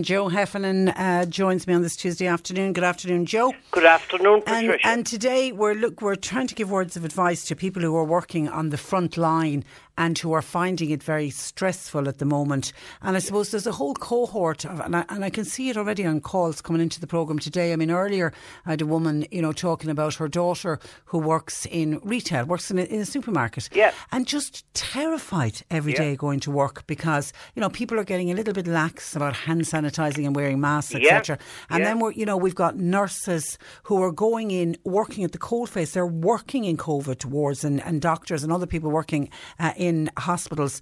[0.00, 2.72] Joe Heffernan uh, joins me on this Tuesday afternoon.
[2.72, 3.52] Good afternoon, Joe.
[3.72, 4.86] Good afternoon, And, Patricia.
[4.88, 8.04] and today we're look we're trying to give words of advice to people who are
[8.04, 9.64] working on the front line
[9.98, 12.72] and who are finding it very stressful at the moment.
[13.02, 15.76] And I suppose there's a whole cohort of, and I, and I can see it
[15.76, 17.72] already on calls coming into the program today.
[17.72, 18.32] I mean, earlier
[18.66, 22.70] I had a woman, you know, talking about her daughter who works in retail, works
[22.70, 23.92] in a, in a supermarket, Yeah.
[24.10, 26.16] and just terrified every day Yeah.
[26.16, 29.62] going to work because you know people are getting a little bit lax about hand
[29.62, 31.16] sanitizing and wearing masks, Yeah.
[31.16, 31.38] etc.
[31.70, 31.84] And Yeah.
[31.88, 35.92] then we're you know we've got nurses who are going in working at the coalface.
[35.92, 40.80] They're working in COVID wards and, and doctors and other people working uh, in hospitals.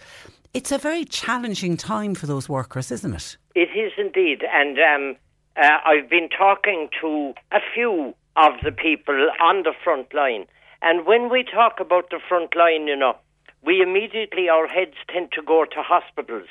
[0.53, 3.37] It's a very challenging time for those workers, isn't it?
[3.55, 5.17] It is indeed, and um,
[5.57, 10.47] uh, I've been talking to a few of the people on the front line.
[10.83, 13.17] And when we talk about the front line, you know,
[13.63, 16.49] we immediately, our heads tend to go to hospitals.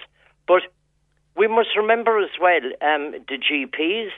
[0.47, 0.64] But
[1.36, 4.11] we must remember as well um, the GPs,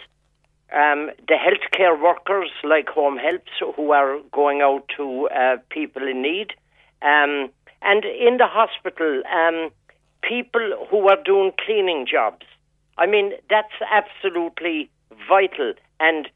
[0.73, 6.21] um, the healthcare workers like home helps who are going out to uh, people in
[6.21, 6.53] need,
[7.01, 7.49] um,
[7.81, 9.69] and in the hospital, um,
[10.21, 12.45] people who are doing cleaning jobs.
[12.97, 14.89] I mean, that's absolutely
[15.27, 16.27] vital, and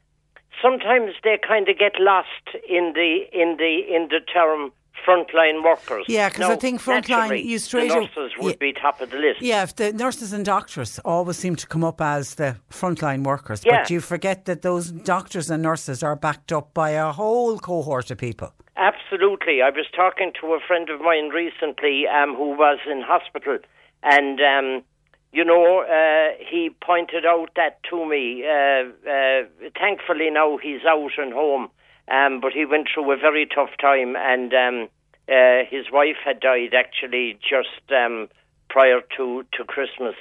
[0.61, 4.71] sometimes they kind of get lost in the in the in the term
[5.05, 6.05] frontline workers.
[6.07, 8.57] Yeah, because I think frontline, you straight the nurses would yeah.
[8.59, 9.41] be top of the list.
[9.41, 13.63] Yeah, if the nurses and doctors always seem to come up as the frontline workers,
[13.65, 13.81] Yeah.
[13.81, 18.09] but you forget that those doctors and nurses are backed up by a whole cohort
[18.09, 18.53] of people.
[18.77, 19.61] Absolutely.
[19.61, 23.57] I was talking to a friend of mine recently um, who was in hospital,
[24.03, 24.83] and um,
[25.31, 28.43] you know, uh, he pointed out that to me.
[28.43, 31.69] Uh, uh, thankfully, now he's out and home,
[32.09, 34.89] um, but he went through a very tough time, and um,
[35.29, 38.27] uh, his wife had died actually just um,
[38.69, 40.15] prior to to Christmas,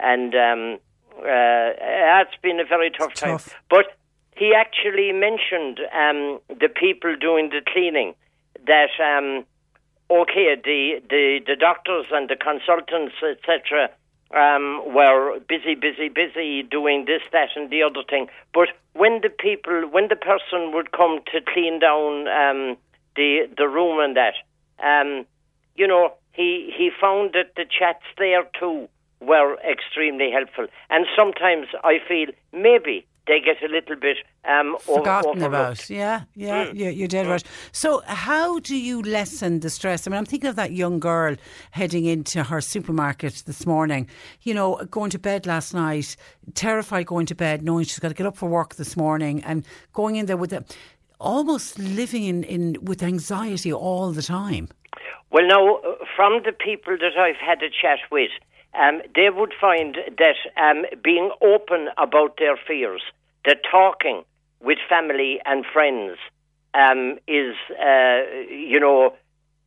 [0.00, 0.78] and um,
[1.18, 1.70] uh,
[2.22, 3.38] it's been a very tough time.
[3.38, 3.54] tough.
[3.70, 3.86] But
[4.36, 8.14] he actually mentioned um, the people doing the cleaning
[8.66, 9.44] that um,
[10.10, 13.90] okay, the, the the doctors and the consultants, etc.,
[14.34, 18.28] um, were busy, busy, busy doing this, that, and the other thing.
[18.52, 22.76] But when the people, when the person would come to clean down um,
[23.16, 24.34] the the room and that,
[24.82, 25.26] um,
[25.76, 28.88] you know, he he found that the chats there too
[29.20, 30.66] were extremely helpful.
[30.90, 35.88] And sometimes I feel maybe they get a little bit um, Forgotten overlooked.
[35.88, 35.90] about.
[35.90, 36.78] Yeah, yeah, Mm.
[36.78, 37.42] you're, you're dead right.
[37.72, 40.06] So, how do you lessen the stress?
[40.06, 41.36] I mean, I'm thinking of that young girl
[41.70, 44.08] heading into her supermarket this morning,
[44.42, 46.16] you know, going to bed last night,
[46.54, 49.64] terrified going to bed, knowing she's got to get up for work this morning, and
[49.94, 50.62] going in there with a,
[51.18, 54.68] almost living in, in with anxiety all the time.
[55.30, 58.30] Well, now, uh, from the people that I've had a chat with,
[58.74, 63.02] um, they would find that um, being open about their fears,
[63.44, 64.24] that talking
[64.60, 66.18] with family and friends
[66.74, 69.14] um, is, uh, you know,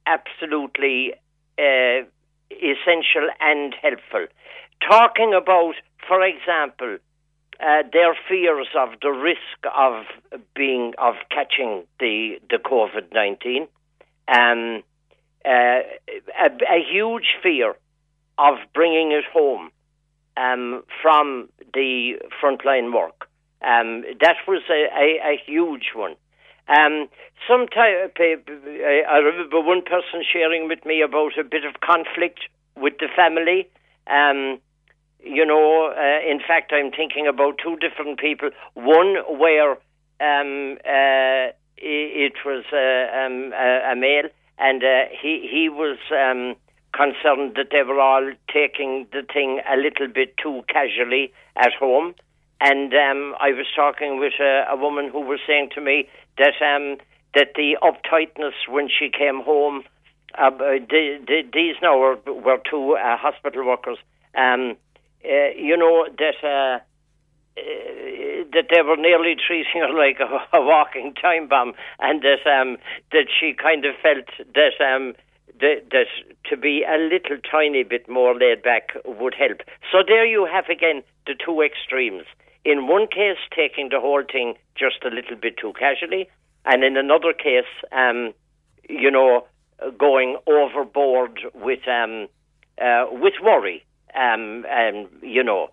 [0.06, 1.13] absolutely
[1.57, 2.03] uh,
[2.51, 4.28] essential and helpful.
[4.88, 5.75] Talking about,
[6.07, 6.98] for example,
[7.60, 9.39] uh, their fears of the risk
[9.75, 10.06] of
[10.56, 13.68] being of catching the the COVID nineteen,
[14.27, 14.83] um,
[15.44, 15.81] uh,
[16.39, 17.75] a, a huge fear
[18.38, 19.69] of bringing it home
[20.36, 23.28] um, from the frontline work.
[23.62, 26.16] Um, that was a, a, a huge one.
[26.68, 27.07] Um,
[27.45, 32.39] Sometimes I remember one person sharing with me about a bit of conflict
[32.75, 33.69] with the family.
[34.07, 34.60] Um,
[35.24, 38.50] you know, uh, in fact, I'm thinking about two different people.
[38.74, 39.72] One where
[40.19, 46.56] um, uh, it, was uh, um, a, a male, and uh, he he was um,
[46.94, 52.16] concerned that they were all taking the thing a little bit too casually at home.
[52.60, 56.56] And um, I was talking with a, a woman who was saying to me that
[56.62, 56.98] um,
[57.36, 59.84] that the uptightness when she came home,
[60.38, 63.98] uh, the, the, these now were, were two uh, hospital workers.
[64.36, 64.75] Um,
[65.24, 66.80] uh, you know that uh,
[67.57, 72.48] uh, that they were nearly treating her like a, a walking time bomb, and that
[72.50, 72.78] um,
[73.12, 74.25] that she kind of felt
[74.56, 75.13] that um,
[75.59, 76.07] that, that
[76.50, 79.62] to be a little tiny bit more laid back would help.
[79.92, 82.25] So there you have again the two extremes.
[82.65, 86.30] In one case, taking the whole thing just a little bit too casually,
[86.65, 88.33] and in another case, um,
[88.89, 89.48] you know,
[89.98, 92.27] going overboard with um,
[92.81, 95.69] uh, with worry, um, and you know.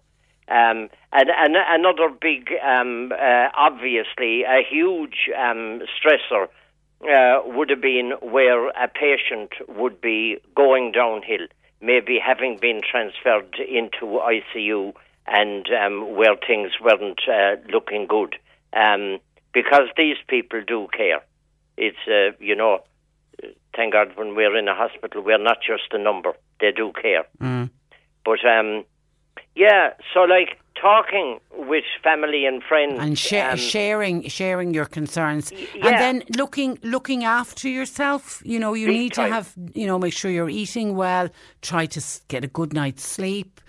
[0.46, 6.48] Um, and, and another big, um, uh, obviously, a huge um, stressor
[7.02, 11.46] uh, would have been where a patient would be going downhill,
[11.80, 14.94] maybe having been transferred into ICU
[15.26, 18.36] and um, where things weren't uh, looking good.
[18.72, 19.20] Um,
[19.52, 21.22] because these people do care.
[21.76, 22.80] It's, uh, you know,
[23.74, 26.32] thank God when we're in a hospital, we're not just a number.
[26.60, 27.24] They do care.
[27.40, 27.70] Mm.
[28.24, 28.84] But, um,
[29.54, 35.52] yeah, so like talking with family and friends and sh- um, sharing sharing your concerns
[35.52, 35.86] yeah.
[35.86, 39.28] and then looking looking after yourself you know you need time.
[39.28, 41.28] to have you know make sure you're eating well
[41.62, 43.60] try to get a good night's sleep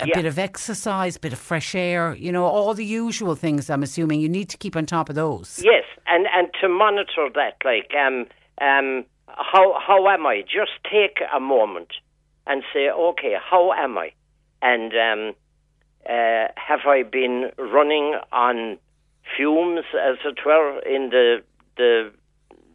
[0.00, 0.14] a Yeah.
[0.16, 3.82] bit of exercise a bit of fresh air you know all the usual things i'm
[3.82, 7.56] assuming you need to keep on top of those Yes, and and to monitor that,
[7.64, 8.26] like, um,
[8.60, 10.40] um, how how am I?
[10.42, 11.90] Just take a moment
[12.46, 14.12] and say, okay, how am I?
[14.64, 15.34] And um,
[16.08, 18.78] uh, have I been running on
[19.36, 21.42] fumes, as it were, in the
[21.76, 22.10] the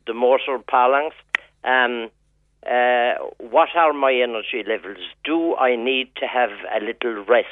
[0.06, 1.16] the motor parlance?
[1.64, 2.12] Um,
[2.64, 5.04] uh, what are my energy levels?
[5.24, 7.48] Do I need to have a little rest?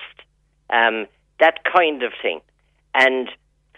[0.69, 1.07] Um,
[1.39, 2.41] that kind of thing.
[2.93, 3.29] And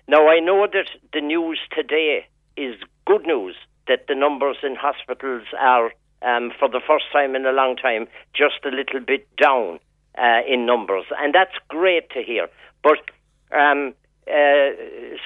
[0.09, 2.25] now I know that the news today
[2.57, 2.75] is
[3.05, 3.55] good news
[3.87, 8.07] that the numbers in hospitals are, um, for the first time in a long time,
[8.33, 9.79] just a little bit down
[10.19, 12.47] uh, in numbers, and that's great to hear.
[12.83, 12.99] But
[13.55, 13.93] um,
[14.27, 14.69] uh,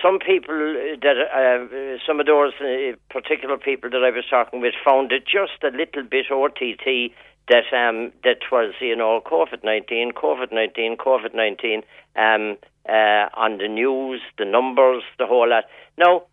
[0.01, 0.55] some people
[1.01, 5.25] that uh, some of those uh, particular people that I was talking with found it
[5.25, 7.11] just a little bit OTT
[7.49, 11.83] that um, that was you know COVID nineteen, COVID nineteen, COVID nineteen
[12.15, 12.57] um,
[12.87, 15.65] uh, on the news, the numbers, the whole lot.
[15.97, 16.23] Now,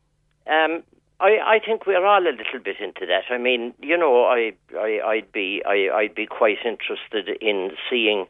[0.47, 0.83] um,
[1.19, 3.25] I, I think we're all a little bit into that.
[3.31, 8.27] I mean, you know, I, I I'd be I, I'd be quite interested in seeing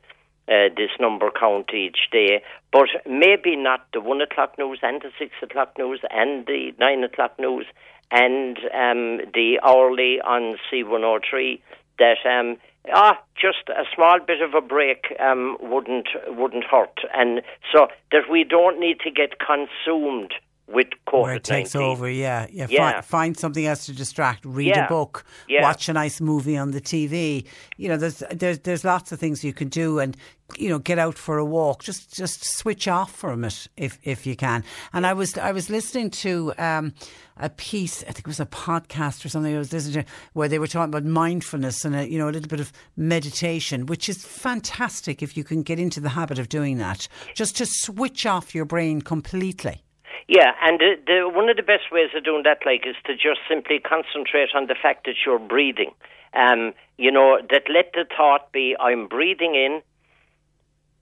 [0.50, 2.42] uh, this number count each day,
[2.72, 7.04] but maybe not the one o'clock news and the six o'clock news and the nine
[7.04, 7.66] o'clock news
[8.10, 11.60] and um, the hourly on C103.
[11.98, 12.56] That um,
[12.92, 17.42] ah, just a small bit of a break um, wouldn't wouldn't hurt, and
[17.72, 20.32] so that we don't need to get consumed
[20.72, 22.92] with COVID where it takes over yeah yeah, Yeah.
[22.92, 24.86] Find, find something else to distract read Yeah.
[24.86, 25.62] a book Yeah.
[25.62, 27.44] watch a nice movie on the TV
[27.76, 30.16] you know there's there's there's lots of things you can do and
[30.58, 31.84] you know get out for a walk.
[31.84, 34.64] Just just switch off from it if if you can.
[34.92, 36.92] And I was I was listening to um,
[37.36, 40.48] a piece I think it was a podcast or something I was listening to where
[40.48, 44.08] they were talking about mindfulness and a, you know a little bit of meditation which
[44.08, 47.06] is fantastic if you can get into the habit of doing that.
[47.34, 49.84] Just to switch off your brain completely
[50.28, 53.14] Yeah, and the, the, one of the best ways of doing that, like, is to
[53.14, 55.92] just simply concentrate on the fact that you're breathing.
[56.32, 59.82] Um, you know, that let the thought be, I'm breathing in,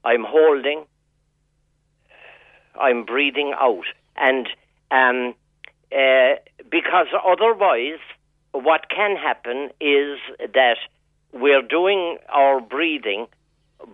[0.05, 0.85] I'm holding,
[2.81, 3.85] I'm breathing out.
[4.17, 4.49] And
[4.91, 5.35] um,
[5.93, 6.37] uh,
[6.71, 8.01] because otherwise,
[8.53, 10.77] what can happen is that
[11.33, 13.27] we're doing our breathing,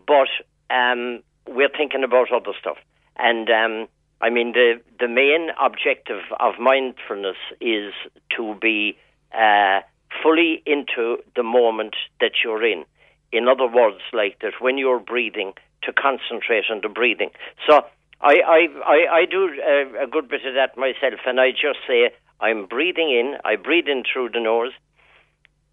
[0.06, 0.28] but
[0.70, 2.76] um, we're thinking about other stuff.
[3.16, 3.88] And um,
[4.24, 7.92] I mean, the the main objective of mindfulness is
[8.36, 8.96] to be
[9.34, 9.80] uh,
[10.22, 12.86] fully into the moment that you're in.
[13.32, 15.52] In other words, like that when you're breathing,
[15.82, 17.30] to concentrate on the breathing.
[17.68, 17.84] So
[18.22, 18.60] I I
[18.96, 19.42] I, I do
[19.74, 23.36] a, a good bit of that myself, and I just say I'm breathing in.
[23.44, 24.72] I breathe in through the nose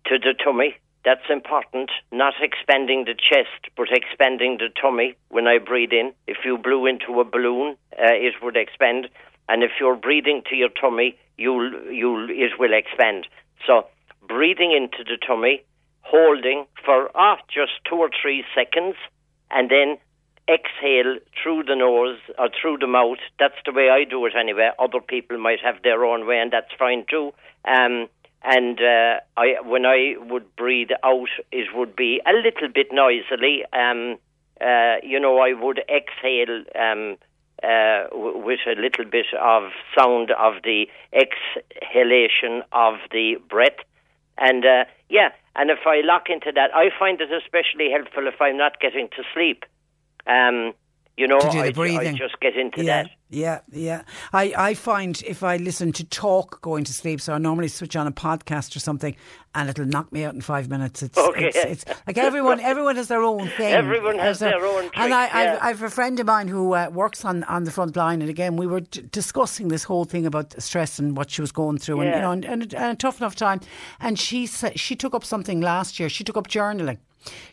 [0.08, 0.75] to the tummy.
[1.03, 1.89] That's important.
[2.12, 6.13] Not expanding the chest, but expanding the tummy when I breathe in.
[6.27, 9.10] If you blew into a balloon, uh, it would expand.
[9.50, 13.27] And if you're breathing to your tummy, you'll, you'll, it will expand.
[13.65, 13.88] So
[14.27, 15.63] breathing into the tummy,
[16.01, 18.96] holding for ah, just two or three seconds,
[19.50, 19.98] and then
[20.50, 23.20] exhale through the nose or through the mouth.
[23.39, 24.70] That's the way I do it anyway.
[24.79, 27.34] Other people might have their own way, and that's fine too.
[27.65, 28.08] Um,
[28.43, 33.63] and uh, I, when I would breathe out, it would be a little bit noisily.
[33.71, 34.17] Um,
[34.60, 37.17] uh, you know, I would exhale um,
[37.63, 43.77] uh, w- with a little bit of sound of the exhalation of the breath.
[44.38, 48.41] And uh, yeah, and if I lock into that, I find it especially helpful if
[48.41, 49.65] I'm not getting to sleep.
[50.25, 50.74] Um,
[51.21, 53.11] you know, To do the I, I just get into yeah, that.
[53.29, 54.01] Yeah, yeah.
[54.33, 57.95] I, I find if I listen to talk going to sleep, so I normally switch
[57.95, 59.15] on a podcast or something,
[59.55, 61.03] and it'll knock me out in five minutes.
[61.03, 61.47] It's, Okay.
[61.49, 63.71] it's, it's like everyone, everyone has their own thing.
[63.73, 65.59] Everyone has their own And I, yeah.
[65.61, 68.29] I've, I've a friend of mine who uh, works on, on the front line, and
[68.29, 71.77] again, we were d- discussing this whole thing about stress and what she was going
[71.77, 73.61] through, and you know, and, and, a- and a tough enough time.
[73.99, 76.09] And she said she took up something last year.
[76.09, 76.97] She took up journaling.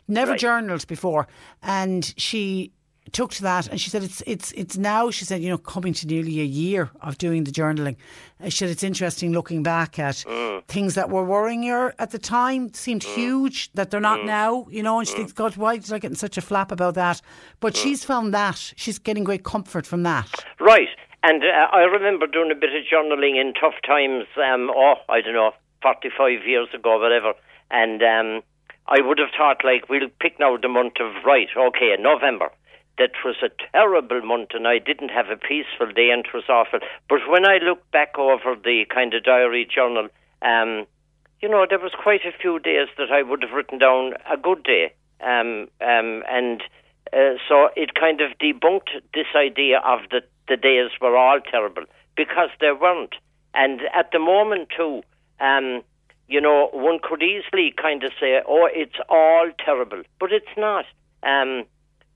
[0.09, 0.41] Never Right.
[0.41, 1.29] journaled before,
[1.63, 2.73] and she
[3.13, 5.93] took to that and she said it's it's it's now she said you know coming
[5.93, 7.97] to nearly a year of doing the journaling
[8.45, 10.65] she said it's interesting looking back at Mm.
[10.67, 14.11] things that were worrying her at the time seemed huge that they're Mm.
[14.11, 16.41] not now you know and she thinks god why did I get in such a
[16.43, 17.21] flap about that
[17.61, 17.83] but Mm.
[17.83, 20.29] she's found that she's getting great comfort from that
[20.61, 20.89] Right.
[21.25, 25.21] And uh, I remember doing a bit of journaling in tough times, um, oh, I
[25.21, 25.51] don't know,
[25.83, 27.33] 45 years ago, whatever.
[27.73, 28.43] And um,
[28.87, 32.51] I would have thought, like, we'll pick now the month of, right, okay, November.
[32.99, 36.49] That was a terrible month, and I didn't have a peaceful day, and it was
[36.49, 36.81] awful.
[37.09, 40.09] But when I look back over the kind of diary journal,
[40.43, 40.87] um,
[41.41, 44.37] you know, there was quite a few days that I would have written down a
[44.37, 44.93] good day.
[45.21, 46.63] Um, um, and
[47.13, 51.85] uh, so it kind of debunked this idea of the, the days were all terrible
[52.17, 53.15] because they weren't.
[53.55, 55.03] And at the moment, too,
[55.41, 55.83] um,
[56.27, 60.85] you know, one could easily kind of say, oh, it's all terrible, but it's not.
[61.23, 61.65] Um,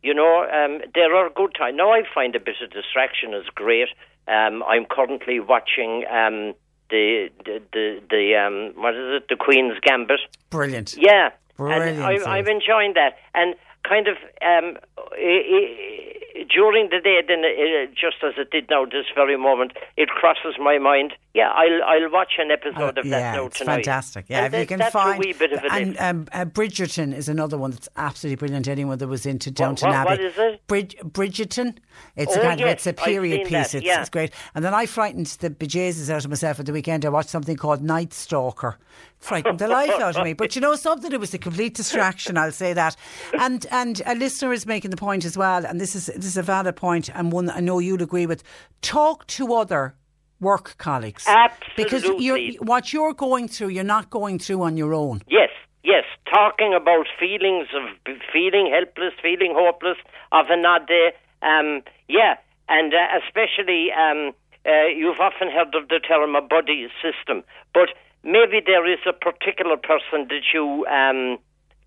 [0.03, 1.77] you know, um, there are good times.
[1.77, 3.89] Now, I find a bit of distraction is great.
[4.29, 6.55] Um, I'm currently watching um,
[6.91, 9.29] the the the, the um, what is it?
[9.29, 10.21] The Queen's Gambit.
[10.51, 13.17] brilliant Yeah, Brilliant, and i i'm enjoying that.
[13.35, 13.55] And
[13.89, 14.79] kind of um,
[15.13, 15.17] i-
[15.57, 16.12] i-
[16.49, 20.55] during the day, then uh, just as it did now, this very moment, it crosses
[20.59, 21.13] my mind.
[21.35, 23.77] Yeah, I'll I'll watch an episode of that yeah, now it's tonight.
[23.77, 24.27] fantastic.
[24.29, 26.45] Yeah, And if you can that's find a wee bit of a and um, uh,
[26.45, 28.69] Bridgerton is another one that's absolutely brilliant.
[28.69, 30.67] Anyone that was into Downton what- Abbey, what is it?
[30.67, 31.77] Brid- Bridgerton.
[32.17, 33.51] It's a Oh, kind of it's a period piece.
[33.73, 34.01] that, it's, yeah.
[34.01, 34.33] it's great.
[34.55, 37.05] And then I frightened the bejesus out of myself at the weekend.
[37.07, 38.79] I watched something called Night Stalker.
[39.23, 40.33] Frightened the life out of me.
[40.33, 42.37] But you know something, it was a complete distraction.
[42.37, 42.97] I'll say that.
[43.39, 46.37] And and a listener is making the point as well, and this is this is
[46.37, 48.43] a valid point, and one I know you'll agree with.
[48.81, 49.95] Talk to other
[50.41, 54.93] work colleagues absolutely, because you're, what you're going through, you're not going through on your
[54.93, 55.23] own.
[55.29, 55.51] Yes,
[55.85, 56.03] yes.
[56.29, 59.99] Talking about feelings of feeling helpless, feeling hopeless,
[60.33, 61.13] of an odd day.
[61.43, 62.39] Um, yeah,
[62.69, 64.33] and uh, especially um,
[64.67, 67.91] uh, you've often heard of the term a buddy system, but
[68.25, 71.39] maybe there is a particular person that you um,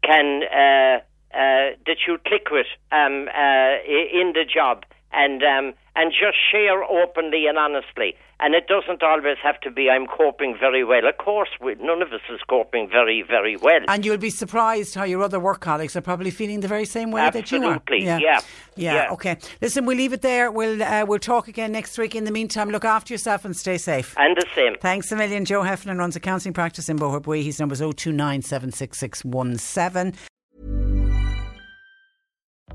[0.04, 1.00] can uh,
[1.36, 4.84] uh, that you click with um, uh, in the job.
[5.16, 9.90] And um, and just share openly and honestly, and it doesn't always have to be
[9.90, 11.08] I'm coping very well.
[11.08, 13.80] Of course, we, none of us is coping very very well.
[13.88, 17.12] And you'll be surprised how your other work colleagues are probably feeling the very same
[17.12, 17.76] way that you are.
[17.76, 18.40] Absolutely, yeah, yeah.
[18.76, 19.12] yeah.
[19.14, 19.38] Okay.
[19.62, 20.52] Listen, we'll leave it there.
[20.52, 22.14] We'll uh, we'll talk again next week.
[22.14, 24.14] In the meantime, look after yourself and stay safe.
[24.18, 24.76] and the same.
[24.82, 25.46] Thanks a million.
[25.46, 27.44] Joe Heffernan runs a counselling practice in Boherbue.
[27.44, 28.42] His number is 029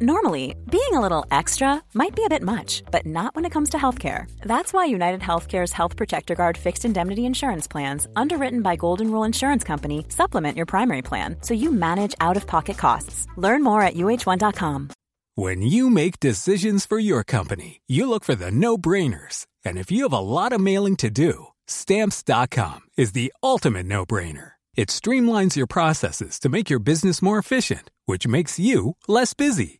[0.02, 3.68] Normally, being a little extra might be a bit much, but not when it comes
[3.70, 4.24] to healthcare.
[4.40, 9.24] That's why United Healthcare's Health Protector Guard fixed indemnity insurance plans, underwritten by Golden Rule
[9.24, 13.26] Insurance Company, supplement your primary plan so you manage out of pocket costs.
[13.36, 14.88] Learn more at uh1.com.
[15.34, 19.44] When you make decisions for your company, you look for the no brainers.
[19.66, 24.06] And if you have a lot of mailing to do, stamps.com is the ultimate no
[24.06, 24.52] brainer.
[24.76, 29.79] It streamlines your processes to make your business more efficient, which makes you less busy.